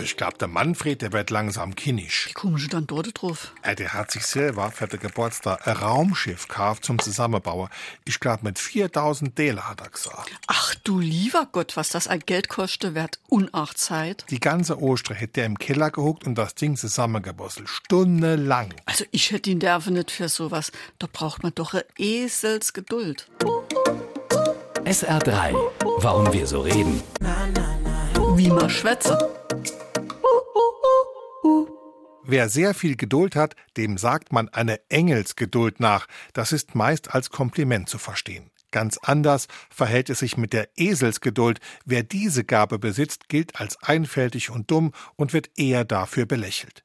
[0.00, 2.28] Also ich glaube, der Manfred, der wird langsam kinnisch.
[2.28, 3.52] Wie komische dann dort drauf?
[3.60, 7.68] Äh, der hat sich selber für den Geburtstag ein Raumschiff gekauft zum Zusammenbauen.
[8.06, 10.30] Ich glaube, mit 4000 Dela hat er gesagt.
[10.46, 14.24] Ach du lieber Gott, was das an Geld kostet, wird Unachtzeit.
[14.30, 17.68] Die ganze Ostre hätte der im Keller gehuckt und das Ding zusammengebosselt.
[17.68, 18.72] Stundenlang.
[18.86, 20.72] Also ich hätte ihn derfe nicht für sowas.
[20.98, 23.28] Da braucht man doch eine Eselsgeduld.
[24.82, 25.54] SR3.
[25.98, 27.02] Warum wir so reden.
[28.36, 29.39] Wie man schwätze.
[32.32, 36.06] Wer sehr viel Geduld hat, dem sagt man eine Engelsgeduld nach.
[36.32, 38.52] Das ist meist als Kompliment zu verstehen.
[38.70, 41.58] Ganz anders verhält es sich mit der Eselsgeduld.
[41.84, 46.84] Wer diese Gabe besitzt, gilt als einfältig und dumm und wird eher dafür belächelt.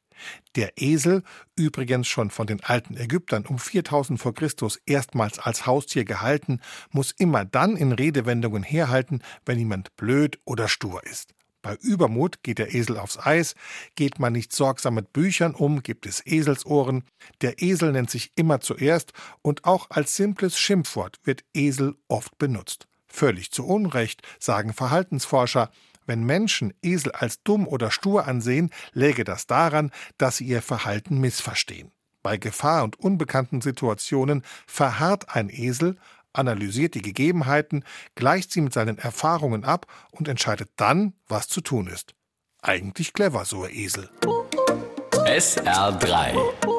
[0.56, 1.22] Der Esel,
[1.56, 7.12] übrigens schon von den alten Ägyptern um 4000 vor Christus erstmals als Haustier gehalten, muss
[7.12, 11.36] immer dann in Redewendungen herhalten, wenn jemand blöd oder stur ist.
[11.66, 13.56] Bei Übermut geht der Esel aufs Eis,
[13.96, 17.06] geht man nicht sorgsam mit Büchern um, gibt es Eselsohren.
[17.42, 22.88] Der Esel nennt sich immer zuerst und auch als simples Schimpfwort wird Esel oft benutzt.
[23.08, 25.72] Völlig zu Unrecht, sagen Verhaltensforscher.
[26.06, 29.90] Wenn Menschen Esel als dumm oder stur ansehen, läge das daran,
[30.20, 31.92] dass sie ihr Verhalten missverstehen.
[32.22, 35.98] Bei Gefahr und unbekannten Situationen verharrt ein Esel,
[36.38, 37.84] analysiert die Gegebenheiten,
[38.16, 42.16] gleicht sie mit seinen Erfahrungen ab und entscheidet dann, was zu tun ist.
[42.62, 44.10] Eigentlich clever, so ein Esel.
[45.12, 46.75] SR3.